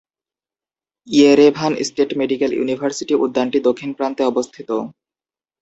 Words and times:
Yerevan 1.07 1.73
state 1.87 2.11
medical 2.21 2.51
university 2.53 3.13
উদ্যানটি 3.23 3.57
দক্ষিণ 3.67 3.89
প্রান্তে 3.97 4.23
অবস্থিত। 4.25 4.69